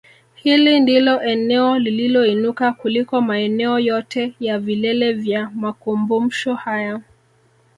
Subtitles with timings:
[0.35, 7.01] Hili ndilo eneo lililoinuka kuliko maeneo yote ya vilele vya makumbumsho haya